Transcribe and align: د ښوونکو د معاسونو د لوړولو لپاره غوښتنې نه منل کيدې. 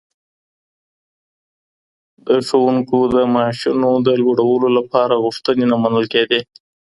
د 2.27 2.29
ښوونکو 2.47 2.99
د 3.15 3.17
معاسونو 3.33 3.89
د 4.07 4.09
لوړولو 4.21 4.67
لپاره 4.77 5.21
غوښتنې 5.23 5.65
نه 5.71 5.75
منل 5.83 6.05
کيدې. 6.13 6.39